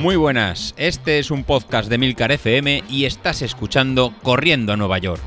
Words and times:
Muy 0.00 0.16
buenas, 0.16 0.72
este 0.78 1.18
es 1.18 1.30
un 1.30 1.44
podcast 1.44 1.90
de 1.90 1.98
Milcar 1.98 2.32
FM 2.32 2.84
y 2.88 3.04
estás 3.04 3.42
escuchando 3.42 4.14
Corriendo 4.22 4.72
a 4.72 4.76
Nueva 4.78 4.96
York. 4.96 5.20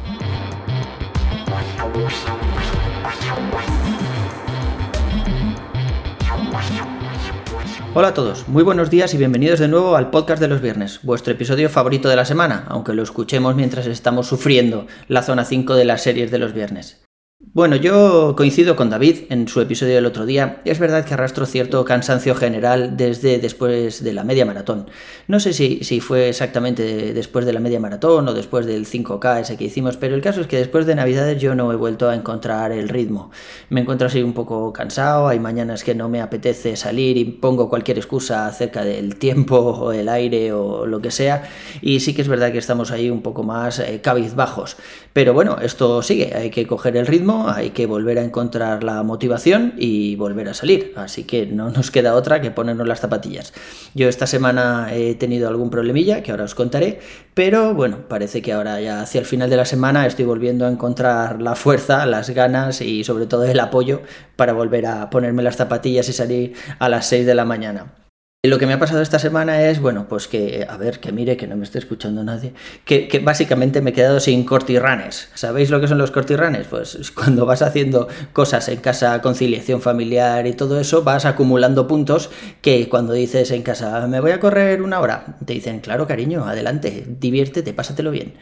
Hola 7.93 8.07
a 8.07 8.13
todos, 8.15 8.47
muy 8.47 8.63
buenos 8.63 8.89
días 8.89 9.13
y 9.13 9.17
bienvenidos 9.17 9.59
de 9.59 9.67
nuevo 9.67 9.95
al 9.95 10.09
podcast 10.09 10.41
de 10.41 10.47
los 10.47 10.59
viernes, 10.59 11.01
vuestro 11.03 11.33
episodio 11.33 11.69
favorito 11.69 12.09
de 12.09 12.15
la 12.15 12.25
semana, 12.25 12.65
aunque 12.67 12.95
lo 12.95 13.03
escuchemos 13.03 13.55
mientras 13.55 13.85
estamos 13.85 14.25
sufriendo 14.25 14.87
la 15.07 15.21
zona 15.21 15.45
5 15.45 15.75
de 15.75 15.85
las 15.85 16.01
series 16.01 16.31
de 16.31 16.39
los 16.39 16.53
viernes. 16.53 17.02
Bueno, 17.51 17.75
yo 17.75 18.35
coincido 18.37 18.75
con 18.75 18.89
David 18.89 19.25
en 19.29 19.47
su 19.47 19.59
episodio 19.59 19.95
del 19.95 20.05
otro 20.05 20.25
día. 20.25 20.61
Es 20.65 20.79
verdad 20.79 21.05
que 21.05 21.13
arrastro 21.13 21.45
cierto 21.45 21.83
cansancio 21.83 22.33
general 22.35 22.95
desde 22.95 23.37
después 23.37 24.03
de 24.03 24.13
la 24.13 24.23
media 24.23 24.45
maratón. 24.45 24.89
No 25.27 25.39
sé 25.39 25.53
si, 25.53 25.83
si 25.83 25.99
fue 25.99 26.29
exactamente 26.29 27.13
después 27.13 27.45
de 27.45 27.53
la 27.53 27.59
media 27.59 27.79
maratón 27.79 28.27
o 28.27 28.33
después 28.33 28.65
del 28.65 28.87
5K 28.87 29.41
ese 29.41 29.57
que 29.57 29.65
hicimos, 29.65 29.97
pero 29.97 30.15
el 30.15 30.21
caso 30.21 30.41
es 30.41 30.47
que 30.47 30.57
después 30.57 30.85
de 30.85 30.95
Navidades 30.95 31.39
yo 31.39 31.53
no 31.53 31.71
he 31.71 31.75
vuelto 31.75 32.09
a 32.09 32.15
encontrar 32.15 32.71
el 32.71 32.89
ritmo. 32.89 33.29
Me 33.69 33.81
encuentro 33.81 34.07
así 34.07 34.23
un 34.23 34.33
poco 34.33 34.71
cansado, 34.73 35.27
hay 35.27 35.39
mañanas 35.39 35.83
que 35.83 35.93
no 35.93 36.09
me 36.09 36.21
apetece 36.21 36.75
salir 36.75 37.17
y 37.17 37.25
pongo 37.25 37.69
cualquier 37.69 37.97
excusa 37.97 38.47
acerca 38.47 38.83
del 38.83 39.17
tiempo 39.17 39.57
o 39.57 39.91
el 39.91 40.09
aire 40.09 40.53
o 40.53 40.87
lo 40.87 41.01
que 41.01 41.11
sea. 41.11 41.43
Y 41.81 41.99
sí 41.99 42.15
que 42.15 42.23
es 42.23 42.27
verdad 42.27 42.51
que 42.51 42.57
estamos 42.57 42.89
ahí 42.89 43.11
un 43.11 43.21
poco 43.21 43.43
más 43.43 43.79
eh, 43.79 43.99
cabizbajos. 44.01 44.77
Pero 45.11 45.33
bueno, 45.33 45.57
esto 45.61 46.01
sigue, 46.01 46.33
hay 46.35 46.49
que 46.49 46.65
coger 46.65 46.97
el 46.97 47.05
ritmo 47.05 47.32
hay 47.47 47.71
que 47.71 47.85
volver 47.85 48.19
a 48.19 48.23
encontrar 48.23 48.83
la 48.83 49.03
motivación 49.03 49.73
y 49.77 50.15
volver 50.15 50.49
a 50.49 50.53
salir. 50.53 50.93
Así 50.95 51.23
que 51.23 51.45
no 51.45 51.69
nos 51.69 51.91
queda 51.91 52.15
otra 52.15 52.41
que 52.41 52.51
ponernos 52.51 52.87
las 52.87 52.99
zapatillas. 52.99 53.53
Yo 53.93 54.07
esta 54.07 54.27
semana 54.27 54.89
he 54.91 55.15
tenido 55.15 55.47
algún 55.49 55.69
problemilla 55.69 56.23
que 56.23 56.31
ahora 56.31 56.43
os 56.43 56.55
contaré, 56.55 56.99
pero 57.33 57.73
bueno, 57.73 58.07
parece 58.07 58.41
que 58.41 58.53
ahora 58.53 58.79
ya 58.81 59.01
hacia 59.01 59.19
el 59.19 59.25
final 59.25 59.49
de 59.49 59.57
la 59.57 59.65
semana 59.65 60.05
estoy 60.05 60.25
volviendo 60.25 60.65
a 60.65 60.69
encontrar 60.69 61.41
la 61.41 61.55
fuerza, 61.55 62.05
las 62.05 62.29
ganas 62.29 62.81
y 62.81 63.03
sobre 63.03 63.25
todo 63.25 63.45
el 63.45 63.59
apoyo 63.59 64.01
para 64.35 64.53
volver 64.53 64.85
a 64.85 65.09
ponerme 65.09 65.43
las 65.43 65.57
zapatillas 65.57 66.07
y 66.09 66.13
salir 66.13 66.53
a 66.79 66.89
las 66.89 67.07
6 67.07 67.25
de 67.25 67.35
la 67.35 67.45
mañana. 67.45 68.02
Lo 68.45 68.59
que 68.59 68.67
me 68.67 68.73
ha 68.73 68.77
pasado 68.77 69.01
esta 69.01 69.19
semana 69.19 69.69
es, 69.69 69.79
bueno, 69.79 70.07
pues 70.09 70.27
que, 70.27 70.67
a 70.69 70.75
ver, 70.75 70.99
que 70.99 71.13
mire, 71.13 71.37
que 71.37 71.47
no 71.47 71.55
me 71.55 71.63
esté 71.63 71.79
escuchando 71.79 72.25
nadie, 72.25 72.51
que, 72.83 73.21
básicamente 73.23 73.79
me 73.79 73.91
he 73.91 73.93
quedado 73.93 74.19
sin 74.19 74.43
cortirranes. 74.43 75.29
¿Sabéis 75.33 75.69
lo 75.69 75.79
que 75.79 75.87
son 75.87 75.97
los 75.97 76.11
cortirranes? 76.11 76.67
Pues 76.67 77.11
cuando 77.15 77.45
vas 77.45 77.61
haciendo 77.61 78.09
cosas 78.33 78.67
en 78.67 78.81
casa, 78.81 79.21
conciliación 79.21 79.81
familiar 79.81 80.45
y 80.45 80.51
todo 80.51 80.77
eso, 80.77 81.03
vas 81.03 81.23
acumulando 81.23 81.87
puntos 81.87 82.31
que 82.61 82.89
cuando 82.89 83.13
dices 83.13 83.49
en 83.51 83.61
casa, 83.61 84.05
me 84.07 84.19
voy 84.19 84.31
a 84.31 84.41
correr 84.41 84.81
una 84.81 84.99
hora, 84.99 85.37
te 85.45 85.53
dicen, 85.53 85.79
claro, 85.79 86.05
cariño, 86.05 86.43
adelante, 86.43 87.05
diviértete, 87.07 87.71
pásatelo 87.71 88.11
bien. 88.11 88.33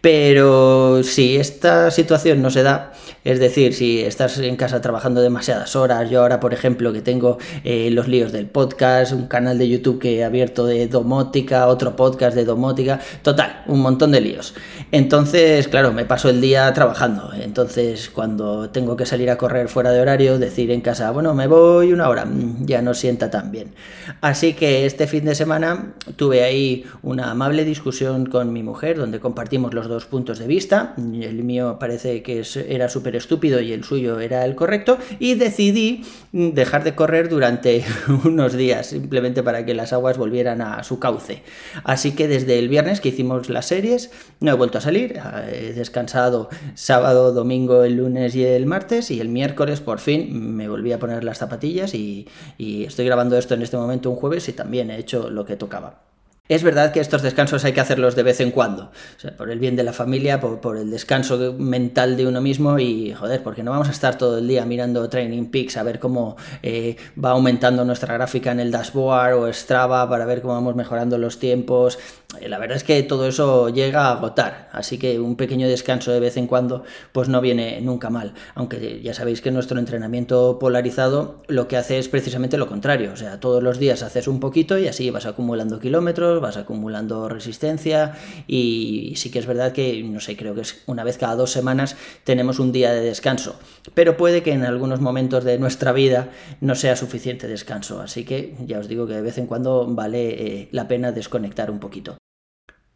Pero 0.00 1.02
si 1.02 1.36
esta 1.36 1.90
situación 1.90 2.42
no 2.42 2.50
se 2.50 2.62
da, 2.62 2.92
es 3.24 3.40
decir, 3.40 3.74
si 3.74 4.02
estás 4.02 4.38
en 4.38 4.54
casa 4.54 4.80
trabajando 4.80 5.20
demasiadas 5.20 5.74
horas, 5.74 6.08
yo 6.10 6.22
ahora, 6.22 6.38
por 6.38 6.54
ejemplo, 6.54 6.92
que 6.92 7.02
tengo 7.02 7.38
eh, 7.64 7.90
los 7.90 8.06
líos 8.06 8.30
del 8.30 8.46
podcast, 8.46 9.10
un 9.10 9.26
canal 9.26 9.47
de 9.56 9.68
YouTube 9.68 9.98
que 9.98 10.16
he 10.16 10.24
abierto 10.24 10.66
de 10.66 10.88
domótica, 10.88 11.68
otro 11.68 11.96
podcast 11.96 12.36
de 12.36 12.44
domótica, 12.44 13.00
total, 13.22 13.62
un 13.68 13.80
montón 13.80 14.10
de 14.10 14.20
líos. 14.20 14.54
Entonces, 14.92 15.68
claro, 15.68 15.92
me 15.92 16.04
paso 16.04 16.28
el 16.28 16.40
día 16.40 16.72
trabajando. 16.72 17.30
Entonces, 17.40 18.10
cuando 18.10 18.70
tengo 18.70 18.96
que 18.96 19.06
salir 19.06 19.30
a 19.30 19.38
correr 19.38 19.68
fuera 19.68 19.92
de 19.92 20.00
horario, 20.00 20.38
decir 20.38 20.70
en 20.70 20.80
casa, 20.80 21.10
bueno, 21.12 21.34
me 21.34 21.46
voy 21.46 21.92
una 21.92 22.08
hora, 22.08 22.24
mm, 22.24 22.66
ya 22.66 22.82
no 22.82 22.94
sienta 22.94 23.30
tan 23.30 23.52
bien. 23.52 23.74
Así 24.20 24.54
que 24.54 24.86
este 24.86 25.06
fin 25.06 25.24
de 25.24 25.34
semana 25.34 25.94
tuve 26.16 26.42
ahí 26.42 26.84
una 27.02 27.30
amable 27.30 27.64
discusión 27.64 28.26
con 28.26 28.52
mi 28.52 28.62
mujer, 28.62 28.98
donde 28.98 29.20
compartimos 29.20 29.74
los 29.74 29.88
dos 29.88 30.06
puntos 30.06 30.38
de 30.38 30.46
vista. 30.46 30.94
El 30.98 31.44
mío 31.44 31.78
parece 31.78 32.22
que 32.22 32.42
era 32.68 32.88
súper 32.88 33.16
estúpido 33.16 33.60
y 33.60 33.72
el 33.72 33.84
suyo 33.84 34.20
era 34.20 34.44
el 34.44 34.54
correcto, 34.54 34.98
y 35.18 35.34
decidí 35.34 36.04
dejar 36.32 36.84
de 36.84 36.94
correr 36.94 37.28
durante 37.28 37.84
unos 38.24 38.54
días, 38.54 38.88
simplemente 38.88 39.37
para 39.42 39.64
que 39.64 39.74
las 39.74 39.92
aguas 39.92 40.18
volvieran 40.18 40.60
a 40.60 40.82
su 40.84 40.98
cauce. 40.98 41.42
Así 41.84 42.14
que 42.14 42.28
desde 42.28 42.58
el 42.58 42.68
viernes 42.68 43.00
que 43.00 43.10
hicimos 43.10 43.48
las 43.48 43.66
series, 43.66 44.10
no 44.40 44.50
he 44.50 44.54
vuelto 44.54 44.78
a 44.78 44.80
salir, 44.80 45.20
he 45.52 45.72
descansado 45.72 46.48
sábado, 46.74 47.32
domingo, 47.32 47.84
el 47.84 47.96
lunes 47.96 48.34
y 48.34 48.44
el 48.44 48.66
martes, 48.66 49.10
y 49.10 49.20
el 49.20 49.28
miércoles 49.28 49.80
por 49.80 49.98
fin 49.98 50.56
me 50.56 50.68
volví 50.68 50.92
a 50.92 50.98
poner 50.98 51.24
las 51.24 51.38
zapatillas 51.38 51.94
y, 51.94 52.28
y 52.56 52.84
estoy 52.84 53.06
grabando 53.06 53.36
esto 53.36 53.54
en 53.54 53.62
este 53.62 53.76
momento 53.76 54.10
un 54.10 54.16
jueves 54.16 54.48
y 54.48 54.52
también 54.52 54.90
he 54.90 54.98
hecho 54.98 55.30
lo 55.30 55.44
que 55.44 55.56
tocaba. 55.56 56.07
Es 56.48 56.62
verdad 56.62 56.92
que 56.92 57.00
estos 57.00 57.20
descansos 57.20 57.64
hay 57.66 57.74
que 57.74 57.80
hacerlos 57.80 58.16
de 58.16 58.22
vez 58.22 58.40
en 58.40 58.52
cuando, 58.52 58.90
por 59.36 59.50
el 59.50 59.58
bien 59.58 59.76
de 59.76 59.82
la 59.82 59.92
familia, 59.92 60.40
por, 60.40 60.78
el 60.78 60.90
descanso 60.90 61.52
mental 61.58 62.16
de 62.16 62.26
uno 62.26 62.40
mismo 62.40 62.78
y, 62.78 63.12
joder, 63.12 63.42
porque 63.42 63.62
no 63.62 63.70
vamos 63.70 63.88
a 63.88 63.90
estar 63.90 64.16
todo 64.16 64.38
el 64.38 64.48
día 64.48 64.64
mirando 64.64 65.08
Training 65.10 65.50
Peaks 65.50 65.76
a 65.76 65.82
ver 65.82 65.98
cómo 65.98 66.36
eh, 66.62 66.96
va 67.22 67.32
aumentando 67.32 67.84
nuestra 67.84 68.14
gráfica 68.14 68.50
en 68.50 68.60
el 68.60 68.70
dashboard 68.70 69.34
o 69.34 69.52
Strava 69.52 70.08
para 70.08 70.24
ver 70.24 70.40
cómo 70.40 70.54
vamos 70.54 70.74
mejorando 70.74 71.18
los 71.18 71.38
tiempos. 71.38 71.98
Eh, 72.40 72.48
la 72.48 72.58
verdad 72.58 72.76
es 72.76 72.84
que 72.84 73.02
todo 73.02 73.26
eso 73.26 73.68
llega 73.68 74.06
a 74.06 74.12
agotar, 74.12 74.68
así 74.72 74.98
que 74.98 75.18
un 75.18 75.36
pequeño 75.36 75.68
descanso 75.68 76.12
de 76.12 76.20
vez 76.20 76.36
en 76.36 76.46
cuando 76.46 76.84
pues 77.12 77.28
no 77.28 77.40
viene 77.40 77.80
nunca 77.80 78.10
mal, 78.10 78.34
aunque 78.54 79.00
ya 79.02 79.14
sabéis 79.14 79.40
que 79.40 79.50
nuestro 79.50 79.78
entrenamiento 79.78 80.58
polarizado 80.58 81.42
lo 81.48 81.68
que 81.68 81.76
hace 81.76 81.98
es 81.98 82.08
precisamente 82.08 82.58
lo 82.58 82.66
contrario, 82.66 83.12
o 83.12 83.16
sea, 83.16 83.40
todos 83.40 83.62
los 83.62 83.78
días 83.78 84.02
haces 84.02 84.28
un 84.28 84.40
poquito 84.40 84.78
y 84.78 84.88
así 84.88 85.10
vas 85.10 85.26
acumulando 85.26 85.78
kilómetros, 85.78 86.40
vas 86.40 86.56
acumulando 86.56 87.28
resistencia 87.28 88.14
y 88.46 89.14
sí 89.16 89.30
que 89.30 89.38
es 89.38 89.46
verdad 89.46 89.72
que, 89.72 90.02
no 90.02 90.20
sé, 90.20 90.36
creo 90.36 90.54
que 90.54 90.62
es 90.62 90.82
una 90.86 91.04
vez 91.04 91.18
cada 91.18 91.36
dos 91.36 91.50
semanas 91.50 91.96
tenemos 92.24 92.58
un 92.58 92.72
día 92.72 92.92
de 92.92 93.00
descanso, 93.00 93.58
pero 93.94 94.16
puede 94.16 94.42
que 94.42 94.52
en 94.52 94.64
algunos 94.64 95.00
momentos 95.00 95.44
de 95.44 95.58
nuestra 95.58 95.92
vida 95.92 96.30
no 96.60 96.74
sea 96.74 96.96
suficiente 96.96 97.48
descanso, 97.48 98.00
así 98.00 98.24
que 98.24 98.54
ya 98.66 98.78
os 98.78 98.88
digo 98.88 99.06
que 99.06 99.14
de 99.14 99.22
vez 99.22 99.38
en 99.38 99.46
cuando 99.46 99.86
vale 99.86 100.28
eh, 100.28 100.68
la 100.72 100.88
pena 100.88 101.12
desconectar 101.12 101.70
un 101.70 101.80
poquito. 101.80 102.18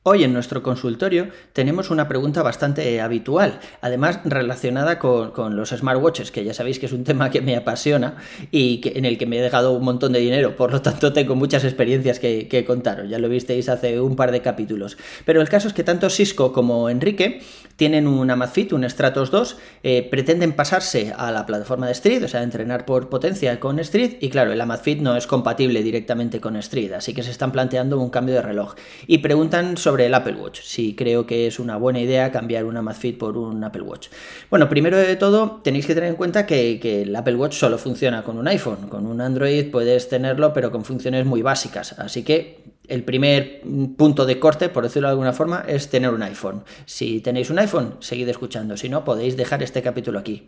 Hoy 0.05 0.25
en 0.25 0.33
nuestro 0.33 0.65
consultorio 0.65 1.29
tenemos 1.53 1.89
una 1.91 2.09
pregunta 2.09 2.43
bastante 2.43 3.01
habitual, 3.01 3.61
además 3.83 4.19
relacionada 4.25 4.99
con, 4.99 5.55
los 5.55 5.69
smartwatches, 5.69 6.33
que 6.33 6.43
ya 6.43 6.55
sabéis 6.55 6.81
que 6.81 6.87
es 6.87 6.93
un 6.93 7.05
tema 7.05 7.31
que 7.31 7.41
me 7.41 7.55
apasiona 7.55 8.17
y 8.51 8.81
que, 8.81 8.95
en 8.97 9.05
el 9.05 9.17
que 9.17 9.27
me 9.27 9.39
he 9.39 9.41
dejado 9.41 9.71
un 9.71 9.85
montón 9.85 10.13
de 10.13 10.19
dinero, 10.19 10.57
por 10.57 10.73
lo 10.73 10.83
tanto 10.83 11.13
tengo 11.13 11.37
muchas 11.37 11.63
experiencias 11.63 12.19
que, 12.19 12.65
contaros, 12.67 13.09
ya 13.09 13.21
lo 13.21 13.29
visteis 13.29 13.69
hace 13.69 14.01
un 14.01 14.17
par 14.17 14.33
de 14.33 14.43
capítulos. 14.43 14.99
Pero 15.25 15.41
el 15.41 15.49
caso 15.49 15.69
es 15.69 15.75
que 15.75 15.85
tanto 15.85 16.11
Cisco 16.11 16.53
como 16.53 16.91
Enrique 16.91 17.41
tienen 17.77 18.09
un 18.09 18.29
Amazfit, 18.29 18.73
un 18.73 18.83
Stratos 18.91 19.31
2, 19.31 19.57
eh, 19.85 20.09
pretenden 20.11 20.55
pasarse 20.55 21.15
a 21.17 21.31
la 21.31 21.47
plataforma 21.47 21.87
de 21.87 21.93
Street, 21.93 22.25
o 22.25 22.29
sea, 22.29 22.43
entrenar 22.43 22.87
por 22.87 23.09
potencia 23.09 23.61
con 23.61 23.79
Street, 23.79 24.17
y 24.21 24.31
claro, 24.31 24.53
el 24.53 24.61
Amazfit 24.61 25.01
no 25.01 25.17
es 25.17 25.29
compatible 25.29 25.81
directamente 25.85 26.41
con 26.41 26.57
Street, 26.57 26.91
así 26.93 27.15
que 27.15 27.23
se 27.23 27.31
están 27.31 27.53
planteando 27.53 28.01
un 28.01 28.11
cambio 28.11 28.35
de 28.35 28.43
reloj. 28.43 28.75
Y 29.07 29.19
preguntan 29.19 29.77
sobre 29.77 29.92
sobre 29.93 30.07
el 30.07 30.15
Apple 30.15 30.37
Watch, 30.37 30.63
si 30.63 30.95
creo 30.95 31.27
que 31.27 31.47
es 31.47 31.59
una 31.59 31.77
buena 31.77 32.01
idea 32.01 32.33
cambiar 32.33 32.65
un 32.65 32.79
Amazfit 32.79 33.19
por 33.19 33.37
un 33.37 33.63
Apple 33.63 33.83
Watch. 33.83 34.09
Bueno, 34.49 34.67
primero 34.67 34.97
de 34.97 35.17
todo, 35.17 35.61
tenéis 35.63 35.87
que 35.87 35.95
tener 35.95 36.09
en 36.09 36.17
cuenta 36.17 36.47
que, 36.47 36.81
que 36.81 37.03
el 37.03 37.15
Apple 37.15 37.35
Watch 37.35 37.53
solo 37.53 37.77
funciona 37.77 38.23
con 38.23 38.39
un 38.39 38.49
iPhone, 38.49 38.89
con 38.89 39.07
un 39.07 39.21
Android 39.21 39.71
puedes 39.71 40.09
tenerlo, 40.09 40.55
pero 40.55 40.73
con 40.73 40.87
funciones 40.87 41.27
muy 41.27 41.43
básicas, 41.43 41.93
así 41.99 42.23
que 42.23 42.63
el 42.89 43.05
primer 43.05 43.61
punto 43.99 44.25
de 44.25 44.39
corte, 44.39 44.71
por 44.71 44.85
decirlo 44.85 45.09
de 45.09 45.13
alguna 45.13 45.35
forma, 45.35 45.63
es 45.69 45.91
tener 45.91 46.09
un 46.09 46.23
iPhone. 46.23 46.65
Si 46.87 47.21
tenéis 47.21 47.51
un 47.51 47.59
iPhone, 47.59 47.97
seguid 48.01 48.29
escuchando. 48.29 48.79
Si 48.79 48.89
no, 48.89 49.05
podéis 49.05 49.37
dejar 49.37 49.63
este 49.63 49.83
capítulo 49.83 50.19
aquí. 50.19 50.47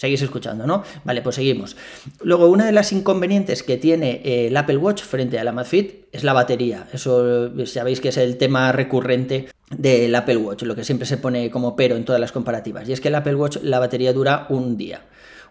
Seguís 0.00 0.22
escuchando, 0.22 0.66
¿no? 0.66 0.82
Vale, 1.04 1.20
pues 1.20 1.36
seguimos. 1.36 1.76
Luego, 2.22 2.48
una 2.48 2.64
de 2.64 2.72
las 2.72 2.90
inconvenientes 2.90 3.62
que 3.62 3.76
tiene 3.76 4.22
eh, 4.24 4.46
el 4.46 4.56
Apple 4.56 4.78
Watch 4.78 5.02
frente 5.02 5.38
al 5.38 5.46
Amazfit 5.46 6.06
es 6.10 6.24
la 6.24 6.32
batería. 6.32 6.88
Eso 6.90 7.50
sabéis 7.66 8.00
que 8.00 8.08
es 8.08 8.16
el 8.16 8.38
tema 8.38 8.72
recurrente 8.72 9.48
del 9.68 10.14
Apple 10.14 10.38
Watch, 10.38 10.62
lo 10.62 10.74
que 10.74 10.84
siempre 10.84 11.06
se 11.06 11.18
pone 11.18 11.50
como 11.50 11.76
pero 11.76 11.96
en 11.96 12.06
todas 12.06 12.18
las 12.18 12.32
comparativas. 12.32 12.88
Y 12.88 12.94
es 12.94 13.00
que 13.02 13.08
el 13.08 13.14
Apple 13.14 13.34
Watch 13.34 13.58
la 13.62 13.78
batería 13.78 14.14
dura 14.14 14.46
un 14.48 14.78
día 14.78 15.02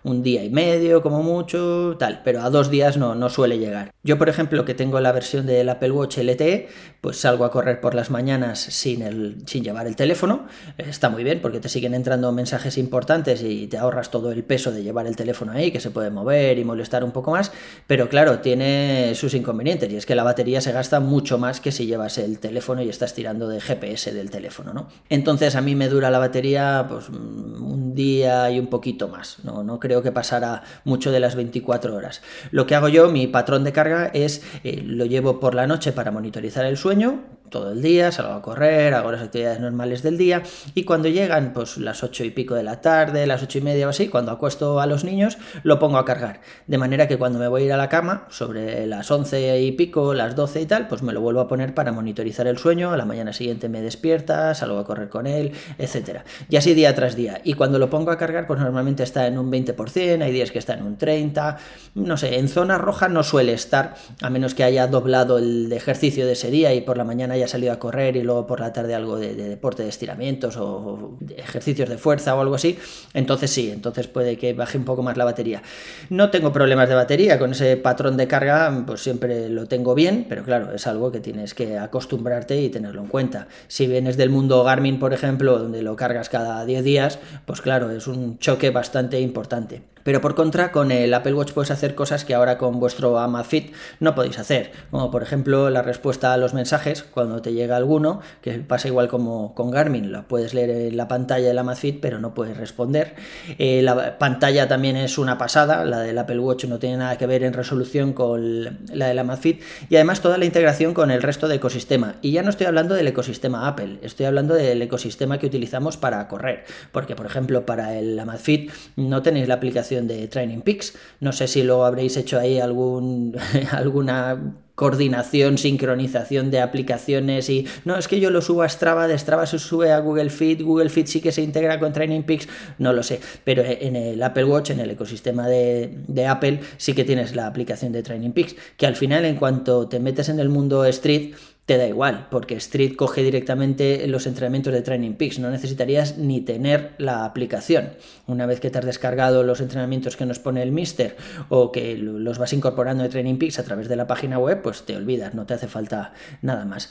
un 0.04 0.24
día 0.24 0.44
y 0.44 0.50
medio 0.50 1.02
como 1.02 1.22
mucho, 1.24 1.96
tal, 2.00 2.22
pero 2.24 2.42
a 2.42 2.50
dos 2.50 2.70
días 2.70 2.98
no, 2.98 3.16
no 3.16 3.30
suele 3.30 3.60
llegar. 3.60 3.92
Yo, 4.04 4.18
por 4.18 4.30
ejemplo, 4.30 4.64
que 4.64 4.74
tengo 4.74 5.00
la 5.00 5.12
versión 5.12 5.46
del 5.46 5.68
Apple 5.68 5.92
Watch 5.92 6.18
LTE, 6.20 6.70
pues 7.02 7.18
salgo 7.18 7.44
a 7.44 7.52
correr 7.52 7.82
por 7.82 7.96
las 7.96 8.10
mañanas 8.10 8.60
sin, 8.60 9.02
el, 9.02 9.38
sin 9.46 9.64
llevar 9.64 9.88
el 9.88 9.96
teléfono, 9.96 10.48
está 10.78 11.10
muy 11.10 11.24
bien 11.24 11.42
porque 11.42 11.60
te 11.60 11.68
siguen 11.68 11.94
entrando 11.94 12.32
mensajes 12.32 12.78
importantes 12.78 13.44
y 13.44 13.68
te 13.68 13.78
ahorras 13.78 14.10
todo 14.10 14.32
el 14.32 14.44
peso 14.44 14.72
de 14.72 14.84
llevar 14.84 15.06
el 15.06 15.16
teléfono 15.16 15.52
ahí, 15.52 15.72
que 15.72 15.82
se 15.82 15.92
puede 15.92 16.12
mover 16.12 16.58
y 16.60 16.64
molestar 16.64 17.04
un 17.04 17.12
poco 17.12 17.32
más, 17.32 17.52
pero 17.88 18.08
claro, 18.08 18.40
tiene 18.40 19.14
sus 19.16 19.34
inconvenientes 19.34 19.92
y 19.92 19.98
es 19.98 20.06
que 20.06 20.16
la 20.16 20.24
batería 20.24 20.62
se 20.62 20.72
gasta 20.72 21.00
mucho 21.00 21.38
más 21.38 21.60
que 21.60 21.72
si 21.72 21.86
llevas 21.86 22.18
el 22.18 22.40
teléfono 22.40 22.82
y 22.82 22.90
estás 22.90 23.14
tirando 23.14 23.50
de 23.50 23.60
GPS 23.60 24.14
del 24.14 24.30
teléfono, 24.30 24.74
¿no? 24.74 24.88
Entonces 25.10 25.56
a 25.56 25.62
mí 25.62 25.76
me 25.76 25.90
dura 25.90 26.10
la 26.10 26.20
batería 26.20 26.86
pues 26.88 27.10
un 27.10 27.94
día 27.96 28.50
y 28.50 28.60
un 28.60 28.68
poquito 28.68 29.08
más, 29.10 29.38
no, 29.44 29.64
no 29.64 29.80
creo 29.80 29.89
que 30.02 30.12
pasara 30.12 30.64
mucho 30.86 31.12
de 31.12 31.20
las 31.20 31.36
24 31.36 31.96
horas. 31.96 32.22
Lo 32.52 32.66
que 32.66 32.76
hago 32.76 32.88
yo, 32.88 33.10
mi 33.10 33.28
patrón 33.28 33.64
de 33.64 33.74
carga 33.74 33.90
carga 33.90 34.12
es, 34.14 34.42
eh, 34.64 34.82
lo 34.86 35.06
llevo 35.06 35.40
por 35.40 35.56
la 35.56 35.66
noche 35.66 35.92
para 35.92 36.12
monitorizar 36.12 36.66
el 36.66 36.78
sueño, 36.78 37.24
todo 37.50 37.72
el 37.72 37.82
día, 37.82 38.12
salgo 38.12 38.34
a 38.34 38.42
correr, 38.42 38.94
hago 38.94 39.12
las 39.12 39.22
actividades 39.22 39.60
normales 39.60 40.04
del 40.04 40.18
día 40.18 40.44
y 40.76 40.84
cuando 40.84 41.10
llegan 41.10 41.54
pues 41.54 41.78
las 41.78 42.04
ocho 42.04 42.24
y 42.24 42.32
pico 42.32 42.56
de 42.56 42.64
la 42.64 42.82
tarde, 42.82 43.28
las 43.28 43.44
ocho 43.44 43.58
y 43.58 43.62
media 43.62 43.88
o 43.88 43.90
así, 43.90 44.08
cuando 44.08 44.32
acuesto 44.32 44.80
a 44.80 44.86
los 44.86 45.04
niños, 45.04 45.38
lo 45.64 45.80
pongo 45.80 45.98
a 45.98 46.06
cargar. 46.06 46.42
De 46.68 46.78
manera 46.78 47.08
que 47.08 47.18
cuando 47.18 47.40
me 47.40 47.48
voy 47.48 47.64
a 47.64 47.66
ir 47.66 47.74
a 47.74 47.78
la 47.78 47.90
cama, 47.90 48.28
sobre 48.30 48.86
las 48.88 49.10
once 49.12 49.60
y 49.62 49.72
pico, 49.72 50.14
las 50.14 50.36
doce 50.36 50.62
y 50.62 50.66
tal, 50.66 50.88
pues 50.88 51.02
me 51.02 51.14
lo 51.14 51.22
vuelvo 51.22 51.42
a 51.42 51.48
poner 51.48 51.74
para 51.74 51.92
monitorizar 51.92 52.48
el 52.48 52.58
sueño, 52.58 52.92
a 52.92 52.98
la 52.98 53.06
mañana 53.06 53.34
siguiente 53.34 53.70
me 53.70 53.82
despierta, 53.82 54.54
salgo 54.56 54.80
a 54.80 54.86
correr 54.86 55.10
con 55.10 55.28
él, 55.28 55.52
etcétera. 55.78 56.24
Y 56.50 56.58
así 56.58 56.74
día 56.74 56.94
tras 56.96 57.16
día. 57.16 57.42
Y 57.44 57.54
cuando 57.54 57.80
lo 57.80 57.90
pongo 57.90 58.12
a 58.12 58.18
cargar, 58.18 58.48
pues 58.48 58.60
normalmente 58.60 59.04
está 59.04 59.28
en 59.28 59.38
un 59.38 59.52
20%, 59.52 60.22
hay 60.22 60.32
días 60.32 60.52
que 60.52 60.60
está 60.60 60.74
en 60.74 60.84
un 60.84 60.98
30%, 60.98 61.58
no 61.96 62.18
sé, 62.18 62.38
en 62.38 62.48
zona 62.48 62.78
roja 62.78 63.10
no 63.10 63.24
suele 63.24 63.54
estar, 63.54 63.96
a 64.22 64.30
menos 64.30 64.54
que 64.54 64.64
haya 64.64 64.88
doblado 64.88 65.38
el 65.38 65.72
ejercicio 65.72 66.26
de 66.26 66.34
ese 66.34 66.52
día 66.52 66.74
y 66.74 66.82
por 66.82 66.98
la 66.98 67.04
mañana 67.04 67.38
haya 67.40 67.48
salido 67.48 67.74
a 67.74 67.80
correr 67.80 68.16
y 68.16 68.24
luego 68.24 68.48
por 68.48 68.60
la 68.60 68.72
tarde 68.74 68.96
algo 68.96 69.18
de, 69.18 69.34
deporte 69.36 69.84
de 69.84 69.90
estiramientos 69.90 70.58
o 70.58 71.18
ejercicios 71.36 71.90
de 71.90 71.98
fuerza 71.98 72.36
o 72.36 72.42
algo 72.42 72.56
así, 72.56 72.78
entonces 73.14 73.50
sí, 73.52 73.72
entonces 73.72 74.08
puede 74.08 74.38
que 74.38 74.54
baje 74.54 74.78
un 74.78 74.86
poco 74.86 75.04
más 75.04 75.18
la 75.18 75.26
batería. 75.26 75.62
No 76.10 76.30
tengo 76.30 76.52
problemas 76.52 76.90
de 76.90 76.96
batería, 76.96 77.40
con 77.40 77.52
ese 77.52 77.78
patrón 77.78 78.18
de 78.18 78.28
carga 78.28 78.84
pues 78.86 79.02
siempre 79.02 79.50
lo 79.50 79.68
tengo 79.68 79.96
bien, 79.96 80.26
pero 80.30 80.44
claro, 80.44 80.74
es 80.74 80.88
algo 80.88 81.12
que 81.12 81.20
tienes 81.20 81.54
que 81.54 81.78
acostumbrarte 81.78 82.62
y 82.62 82.70
tenerlo 82.70 83.02
en 83.02 83.08
cuenta. 83.08 83.48
Si 83.68 83.88
vienes 83.88 84.18
del 84.18 84.30
mundo 84.30 84.64
Garmin, 84.64 85.00
por 85.00 85.14
ejemplo, 85.14 85.58
donde 85.58 85.82
lo 85.82 85.96
cargas 85.96 86.30
cada 86.30 86.66
10 86.66 86.84
días, 86.84 87.20
pues 87.46 87.62
claro, 87.62 87.92
es 87.92 88.08
un 88.08 88.40
choque 88.40 88.70
bastante 88.70 89.20
importante. 89.20 89.84
Pero 90.04 90.22
por 90.22 90.36
contra, 90.36 90.72
con 90.72 90.92
el 90.92 91.14
Apple 91.14 91.34
Watch 91.34 91.52
puedes 91.52 91.72
hacer 91.72 91.96
cosas 91.96 92.26
que 92.26 92.34
ahora 92.34 92.58
con 92.58 92.80
vuestro 92.80 93.20
Amazfit 93.20 93.74
no 94.00 94.16
podéis 94.16 94.40
hacer, 94.40 94.72
como 94.92 95.12
por 95.12 95.24
ejemplo 95.24 95.70
la 95.70 95.82
respuesta 95.82 96.34
a 96.34 96.38
los 96.38 96.54
mensajes 96.54 97.04
cuando 97.04 97.42
te 97.42 97.54
llega 97.54 97.76
alguno, 97.76 98.22
que 98.42 98.54
pasa 98.60 98.88
igual 98.88 99.08
como 99.08 99.54
con 99.56 99.72
Garmin, 99.72 100.12
lo 100.12 100.28
puedes 100.28 100.54
leer 100.54 100.70
en 100.70 100.98
la 100.98 101.08
pantalla 101.08 101.48
del 101.48 101.58
Amazfit, 101.58 102.00
pero 102.00 102.20
no 102.20 102.34
puedes 102.34 102.58
responder. 102.58 103.16
Eh, 103.58 103.82
la 103.82 104.18
pantalla 104.18 104.68
también 104.68 104.96
es 104.96 105.18
una 105.18 105.38
pasada, 105.38 105.86
la 105.86 106.00
del 106.00 106.18
Apple 106.18 106.40
Watch 106.40 106.66
no 106.66 106.80
tiene 106.80 106.98
nada 106.98 107.18
que 107.18 107.28
ver 107.28 107.44
en 107.44 107.54
resolución 107.54 108.14
con 108.14 108.80
la 108.94 109.08
del 109.08 109.20
Amazfit, 109.20 109.62
y 109.90 109.96
además 109.96 110.22
toda 110.22 110.38
la 110.38 110.46
integración 110.46 110.94
con 110.94 111.12
el 111.12 111.22
resto 111.22 111.48
de 111.48 111.56
ecosistema. 111.56 112.16
Y 112.22 112.32
ya 112.32 112.44
no 112.44 112.50
estoy 112.50 112.68
hablando 112.68 112.96
del 112.96 113.08
ecosistema 113.08 113.68
Apple, 113.68 114.00
estoy 114.02 114.26
hablando 114.26 114.54
del 114.54 114.82
ecosistema 114.82 115.40
que 115.40 115.48
utilizamos 115.48 115.98
para 115.98 116.28
correr, 116.28 116.64
porque 116.92 117.16
por 117.16 117.26
ejemplo 117.26 117.66
para 117.66 117.98
el 117.98 118.18
Amazfit 118.18 118.72
no 118.96 119.22
tenéis 119.22 119.48
la 119.48 119.56
aplicación 119.56 119.89
de 119.90 120.28
Training 120.28 120.62
Peaks. 120.62 120.94
No 121.20 121.32
sé 121.32 121.48
si 121.48 121.64
lo 121.64 121.86
habréis 121.86 122.18
hecho 122.18 122.40
ahí 122.40 122.60
algún, 122.60 123.36
alguna 123.72 124.56
coordinación, 124.80 125.58
sincronización 125.58 126.52
de 126.52 126.62
aplicaciones 126.62 127.50
y 127.50 127.68
no, 127.84 127.98
es 127.98 128.08
que 128.08 128.22
yo 128.22 128.30
lo 128.30 128.42
subo 128.42 128.62
a 128.62 128.70
Strava, 128.70 129.10
de 129.10 129.20
Strava 129.20 129.46
se 129.46 129.60
sube 129.60 129.92
a 129.92 130.00
Google 130.00 130.30
Fit, 130.30 130.62
Google 130.62 130.88
Fit 130.88 131.08
sí 131.08 131.20
que 131.20 131.34
se 131.34 131.42
integra 131.42 131.78
con 131.82 131.92
Training 131.92 132.22
Peaks, 132.22 132.48
no 132.78 132.94
lo 132.94 133.04
sé, 133.04 133.20
pero 133.44 133.62
en 133.62 133.98
el 133.98 134.24
Apple 134.24 134.46
Watch, 134.46 134.70
en 134.70 134.80
el 134.80 134.92
ecosistema 134.92 135.50
de, 135.50 135.98
de 136.08 136.28
Apple, 136.28 136.62
sí 136.78 136.94
que 136.94 137.04
tienes 137.04 137.36
la 137.36 137.48
aplicación 137.48 137.92
de 137.92 138.04
Training 138.04 138.32
Peaks, 138.32 138.56
que 138.78 138.86
al 138.88 138.96
final 138.96 139.26
en 139.26 139.36
cuanto 139.36 139.90
te 139.90 140.00
metes 140.00 140.30
en 140.30 140.40
el 140.40 140.48
mundo 140.48 140.86
street, 140.86 141.34
te 141.70 141.78
da 141.78 141.88
igual, 141.88 142.26
porque 142.32 142.56
Street 142.56 142.96
coge 142.96 143.22
directamente 143.22 144.08
los 144.08 144.26
entrenamientos 144.26 144.74
de 144.74 144.82
Training 144.82 145.14
Peaks, 145.14 145.38
no 145.38 145.52
necesitarías 145.52 146.18
ni 146.18 146.42
tener 146.42 146.94
la 146.98 147.26
aplicación. 147.26 147.92
Una 148.26 148.48
vez 148.48 148.60
que 148.60 148.72
te 148.72 148.80
has 148.80 148.86
descargado 148.86 149.44
los 149.44 149.62
entrenamientos 149.62 150.18
que 150.18 150.26
nos 150.26 150.40
pone 150.40 150.64
el 150.64 150.72
Mister 150.72 151.16
o 151.50 151.72
que 151.72 151.96
los 151.96 152.40
vas 152.40 152.54
incorporando 152.54 153.04
de 153.04 153.10
Training 153.10 153.38
Peaks 153.38 153.60
a 153.60 153.64
través 153.66 153.88
de 153.88 153.96
la 153.96 154.08
página 154.08 154.40
web, 154.40 154.64
pues 154.64 154.69
te 154.86 154.96
olvidas, 154.96 155.34
no 155.34 155.46
te 155.46 155.54
hace 155.54 155.68
falta 155.68 156.14
nada 156.42 156.66
más. 156.66 156.90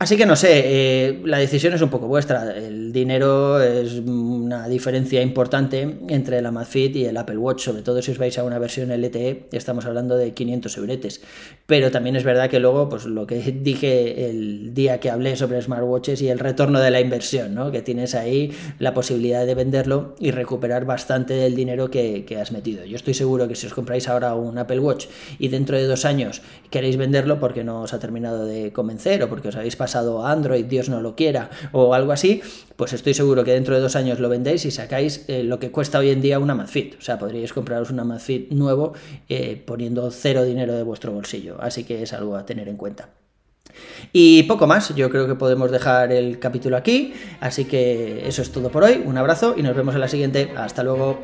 Así 0.00 0.16
que 0.16 0.24
no 0.24 0.34
sé, 0.34 0.62
eh, 0.64 1.20
la 1.26 1.36
decisión 1.36 1.74
es 1.74 1.82
un 1.82 1.90
poco 1.90 2.06
vuestra. 2.06 2.56
El 2.56 2.90
dinero 2.90 3.62
es 3.62 3.96
una 3.98 4.66
diferencia 4.66 5.20
importante 5.20 5.98
entre 6.08 6.38
el 6.38 6.46
Amazfit 6.46 6.96
y 6.96 7.04
el 7.04 7.18
Apple 7.18 7.36
Watch, 7.36 7.64
sobre 7.64 7.82
todo 7.82 8.00
si 8.00 8.10
os 8.10 8.16
vais 8.16 8.38
a 8.38 8.44
una 8.44 8.58
versión 8.58 8.90
LTE, 8.90 9.48
estamos 9.52 9.84
hablando 9.84 10.16
de 10.16 10.32
500 10.32 10.78
euretes. 10.78 11.20
Pero 11.66 11.90
también 11.90 12.16
es 12.16 12.24
verdad 12.24 12.48
que 12.48 12.60
luego, 12.60 12.88
pues 12.88 13.04
lo 13.04 13.26
que 13.26 13.36
dije 13.62 14.30
el 14.30 14.72
día 14.72 15.00
que 15.00 15.10
hablé 15.10 15.36
sobre 15.36 15.60
smartwatches 15.60 16.22
y 16.22 16.30
el 16.30 16.38
retorno 16.38 16.80
de 16.80 16.90
la 16.90 17.00
inversión, 17.00 17.54
¿no? 17.54 17.70
que 17.70 17.82
tienes 17.82 18.14
ahí 18.14 18.52
la 18.78 18.94
posibilidad 18.94 19.44
de 19.44 19.54
venderlo 19.54 20.14
y 20.18 20.30
recuperar 20.30 20.86
bastante 20.86 21.34
del 21.34 21.54
dinero 21.54 21.90
que, 21.90 22.24
que 22.24 22.38
has 22.38 22.52
metido. 22.52 22.86
Yo 22.86 22.96
estoy 22.96 23.12
seguro 23.12 23.48
que 23.48 23.54
si 23.54 23.66
os 23.66 23.74
compráis 23.74 24.08
ahora 24.08 24.34
un 24.34 24.56
Apple 24.56 24.78
Watch 24.78 25.08
y 25.38 25.48
dentro 25.48 25.76
de 25.76 25.84
dos 25.84 26.06
años 26.06 26.40
queréis 26.70 26.96
porque 27.40 27.64
no 27.64 27.82
os 27.82 27.92
ha 27.92 27.98
terminado 27.98 28.44
de 28.44 28.72
convencer 28.72 29.22
o 29.22 29.28
porque 29.28 29.48
os 29.48 29.56
habéis 29.56 29.76
pasado 29.76 30.24
a 30.24 30.32
Android, 30.32 30.64
Dios 30.64 30.88
no 30.88 31.00
lo 31.00 31.16
quiera, 31.16 31.50
o 31.72 31.94
algo 31.94 32.12
así, 32.12 32.42
pues 32.76 32.92
estoy 32.92 33.14
seguro 33.14 33.44
que 33.44 33.52
dentro 33.52 33.74
de 33.74 33.80
dos 33.80 33.96
años 33.96 34.20
lo 34.20 34.28
vendéis 34.28 34.64
y 34.64 34.70
sacáis 34.70 35.24
eh, 35.28 35.42
lo 35.42 35.58
que 35.58 35.70
cuesta 35.70 35.98
hoy 35.98 36.10
en 36.10 36.20
día 36.20 36.38
una 36.38 36.52
Amazfit. 36.52 36.96
O 36.98 37.02
sea, 37.02 37.18
podríais 37.18 37.52
compraros 37.52 37.90
un 37.90 38.00
Amazfit 38.00 38.50
nuevo 38.50 38.94
eh, 39.28 39.62
poniendo 39.64 40.10
cero 40.10 40.44
dinero 40.44 40.74
de 40.74 40.82
vuestro 40.82 41.12
bolsillo. 41.12 41.56
Así 41.60 41.84
que 41.84 42.02
es 42.02 42.12
algo 42.12 42.36
a 42.36 42.46
tener 42.46 42.68
en 42.68 42.76
cuenta. 42.76 43.10
Y 44.12 44.42
poco 44.44 44.66
más, 44.66 44.94
yo 44.94 45.10
creo 45.10 45.26
que 45.26 45.34
podemos 45.34 45.70
dejar 45.70 46.12
el 46.12 46.38
capítulo 46.38 46.76
aquí. 46.76 47.14
Así 47.40 47.64
que 47.64 48.26
eso 48.26 48.42
es 48.42 48.50
todo 48.50 48.70
por 48.70 48.84
hoy. 48.84 49.02
Un 49.04 49.18
abrazo 49.18 49.54
y 49.56 49.62
nos 49.62 49.76
vemos 49.76 49.94
en 49.94 50.00
la 50.00 50.08
siguiente. 50.08 50.52
Hasta 50.56 50.82
luego. 50.82 51.20